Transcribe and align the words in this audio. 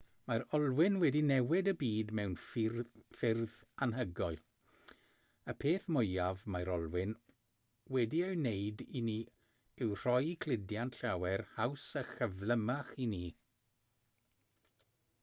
mae'r 0.29 0.43
olwyn 0.57 0.95
wedi 1.01 1.19
newid 1.31 1.67
y 1.71 1.73
byd 1.81 2.11
mewn 2.19 2.31
ffyrdd 2.43 3.51
anhygoel 3.85 4.39
y 5.53 5.55
peth 5.65 5.85
mwyaf 5.97 6.41
mae'r 6.55 6.71
olwyn 6.77 7.13
wedi 7.97 8.23
ei 8.29 8.37
wneud 8.39 8.81
i 9.01 9.07
ni 9.11 9.19
yw 9.87 9.93
rhoi 10.05 10.33
cludiant 10.47 10.99
llawer 11.03 11.45
haws 11.59 11.85
a 12.01 12.03
chyflymach 12.15 12.91
i 13.05 13.11
ni 13.13 13.25